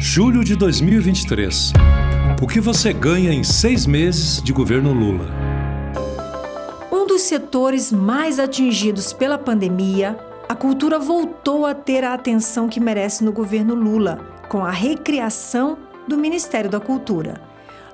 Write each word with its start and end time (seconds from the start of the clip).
Julho 0.00 0.44
de 0.44 0.54
2023. 0.54 1.72
O 2.40 2.46
que 2.46 2.60
você 2.60 2.92
ganha 2.92 3.32
em 3.32 3.42
seis 3.42 3.84
meses 3.84 4.40
de 4.40 4.52
governo 4.52 4.92
Lula? 4.92 5.26
Um 6.92 7.04
dos 7.04 7.22
setores 7.22 7.90
mais 7.90 8.38
atingidos 8.38 9.12
pela 9.12 9.36
pandemia, 9.36 10.16
a 10.48 10.54
cultura 10.54 11.00
voltou 11.00 11.66
a 11.66 11.74
ter 11.74 12.04
a 12.04 12.14
atenção 12.14 12.68
que 12.68 12.78
merece 12.78 13.24
no 13.24 13.32
governo 13.32 13.74
Lula, 13.74 14.20
com 14.48 14.64
a 14.64 14.70
recriação 14.70 15.76
do 16.06 16.16
Ministério 16.16 16.70
da 16.70 16.78
Cultura. 16.78 17.47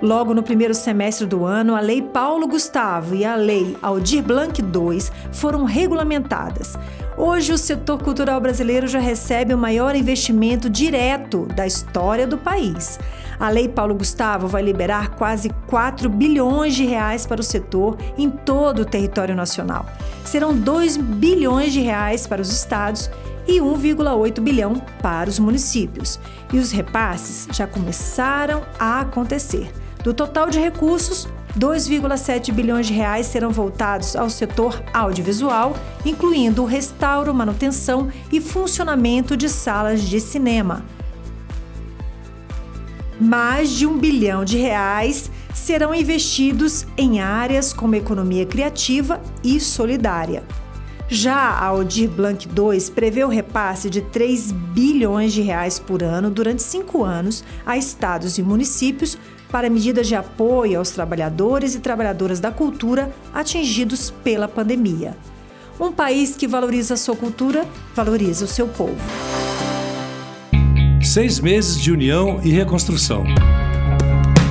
Logo 0.05 0.34
no 0.34 0.43
primeiro 0.43 0.75
semestre 0.75 1.25
do 1.25 1.46
ano, 1.46 1.75
a 1.75 1.80
Lei 1.80 2.02
Paulo 2.02 2.46
Gustavo 2.46 3.14
e 3.14 3.25
a 3.25 3.34
Lei 3.34 3.75
Aldir 3.80 4.23
Blanc 4.23 4.61
II 4.61 5.02
foram 5.32 5.64
regulamentadas. 5.64 6.77
Hoje, 7.16 7.55
o 7.55 7.57
setor 7.57 8.02
cultural 8.02 8.38
brasileiro 8.38 8.87
já 8.87 8.98
recebe 8.98 9.55
o 9.55 9.59
maior 9.59 9.96
investimento 9.96 10.69
direto 10.69 11.46
da 11.56 11.66
história 11.66 12.27
do 12.27 12.37
país. 12.37 13.01
A 13.41 13.48
Lei 13.48 13.66
Paulo 13.66 13.95
Gustavo 13.95 14.47
vai 14.47 14.62
liberar 14.62 15.12
quase 15.12 15.48
4 15.69 16.11
bilhões 16.11 16.75
de 16.75 16.84
reais 16.84 17.25
para 17.25 17.41
o 17.41 17.45
setor 17.45 17.97
em 18.19 18.28
todo 18.28 18.83
o 18.83 18.84
território 18.84 19.34
nacional. 19.34 19.86
Serão 20.23 20.55
2 20.55 20.98
bilhões 20.98 21.73
de 21.73 21.80
reais 21.80 22.27
para 22.27 22.42
os 22.42 22.52
estados 22.52 23.11
e 23.48 23.59
1,8 23.59 24.39
bilhão 24.42 24.75
para 25.00 25.30
os 25.30 25.39
municípios. 25.39 26.20
E 26.52 26.59
os 26.59 26.73
repasses 26.73 27.48
já 27.50 27.66
começaram 27.66 28.61
a 28.78 29.00
acontecer. 29.00 29.73
Do 30.04 30.12
total 30.12 30.50
de 30.50 30.60
recursos, 30.60 31.26
2,7 31.58 32.52
bilhões 32.52 32.86
de 32.86 32.92
reais 32.92 33.24
serão 33.26 33.50
voltados 33.50 34.14
ao 34.14 34.28
setor 34.28 34.82
audiovisual, 34.92 35.74
incluindo 36.04 36.62
o 36.62 36.66
restauro, 36.66 37.32
manutenção 37.32 38.10
e 38.30 38.38
funcionamento 38.38 39.34
de 39.34 39.48
salas 39.48 40.02
de 40.02 40.20
cinema. 40.20 40.84
Mais 43.18 43.70
de 43.70 43.86
um 43.86 43.96
bilhão 43.96 44.44
de 44.44 44.58
reais 44.58 45.30
serão 45.55 45.94
investidos 45.94 46.86
em 46.98 47.20
áreas 47.20 47.72
como 47.72 47.94
economia 47.94 48.44
criativa 48.44 49.22
e 49.42 49.58
solidária. 49.58 50.44
Já 51.08 51.34
a 51.34 51.66
Aldir 51.66 52.08
Blanc 52.08 52.48
II 52.48 52.91
prevê 52.94 53.24
o 53.24 53.28
repasse 53.28 53.91
de 53.91 54.00
3 54.00 54.52
bilhões 54.52 55.33
de 55.33 55.42
reais 55.42 55.78
por 55.78 56.02
ano 56.02 56.30
durante 56.30 56.62
cinco 56.62 57.05
anos 57.05 57.44
a 57.64 57.77
estados 57.77 58.38
e 58.38 58.42
municípios 58.42 59.19
para 59.50 59.70
medidas 59.70 60.08
de 60.08 60.14
apoio 60.14 60.78
aos 60.78 60.91
trabalhadores 60.91 61.74
e 61.74 61.80
trabalhadoras 61.80 62.41
da 62.41 62.50
cultura 62.50 63.12
atingidos 63.33 64.11
pela 64.11 64.48
pandemia. 64.48 65.16
Um 65.78 65.92
país 65.92 66.34
que 66.36 66.48
valoriza 66.48 66.94
a 66.94 66.96
sua 66.96 67.16
cultura, 67.16 67.66
valoriza 67.94 68.44
o 68.44 68.48
seu 68.48 68.66
povo. 68.66 68.96
Seis 71.02 71.39
meses 71.39 71.80
de 71.80 71.92
união 71.92 72.41
e 72.42 72.50
reconstrução. 72.50 73.24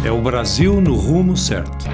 É 0.06 0.12
o 0.12 0.22
Brasil 0.22 0.80
no 0.80 0.96
rumo 0.96 1.36
certo. 1.36 1.86